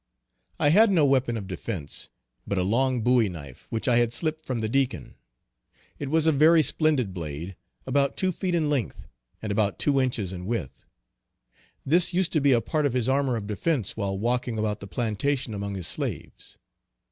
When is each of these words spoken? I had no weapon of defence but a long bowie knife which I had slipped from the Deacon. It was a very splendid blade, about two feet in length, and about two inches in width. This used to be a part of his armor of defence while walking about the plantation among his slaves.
I 0.59 0.69
had 0.69 0.91
no 0.91 1.05
weapon 1.05 1.37
of 1.37 1.45
defence 1.45 2.09
but 2.47 2.57
a 2.57 2.63
long 2.63 3.01
bowie 3.01 3.29
knife 3.29 3.67
which 3.69 3.87
I 3.87 3.97
had 3.97 4.13
slipped 4.13 4.47
from 4.47 4.57
the 4.57 4.67
Deacon. 4.67 5.13
It 5.99 6.09
was 6.09 6.25
a 6.25 6.31
very 6.31 6.63
splendid 6.63 7.13
blade, 7.13 7.55
about 7.85 8.17
two 8.17 8.31
feet 8.31 8.55
in 8.55 8.67
length, 8.67 9.07
and 9.43 9.51
about 9.51 9.77
two 9.77 10.01
inches 10.01 10.33
in 10.33 10.47
width. 10.47 10.85
This 11.85 12.15
used 12.15 12.31
to 12.31 12.41
be 12.41 12.51
a 12.51 12.61
part 12.61 12.87
of 12.87 12.93
his 12.93 13.07
armor 13.07 13.35
of 13.35 13.45
defence 13.45 13.95
while 13.95 14.17
walking 14.17 14.57
about 14.57 14.79
the 14.79 14.87
plantation 14.87 15.53
among 15.53 15.75
his 15.75 15.85
slaves. 15.87 16.57